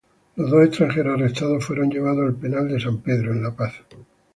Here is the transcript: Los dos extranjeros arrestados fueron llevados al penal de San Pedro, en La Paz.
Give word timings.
Los 0.35 0.49
dos 0.49 0.65
extranjeros 0.65 1.13
arrestados 1.13 1.63
fueron 1.63 1.91
llevados 1.91 2.25
al 2.27 2.33
penal 2.33 2.67
de 2.67 2.79
San 2.79 3.01
Pedro, 3.01 3.33
en 3.33 3.43
La 3.43 3.55
Paz. 3.55 3.75